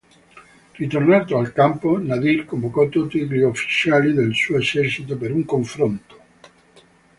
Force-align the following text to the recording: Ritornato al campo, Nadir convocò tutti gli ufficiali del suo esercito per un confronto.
Ritornato 0.71 1.37
al 1.37 1.53
campo, 1.53 1.99
Nadir 1.99 2.45
convocò 2.45 2.89
tutti 2.89 3.23
gli 3.23 3.41
ufficiali 3.41 4.13
del 4.13 4.33
suo 4.33 4.57
esercito 4.57 5.15
per 5.15 5.31
un 5.31 5.45
confronto. 5.45 6.19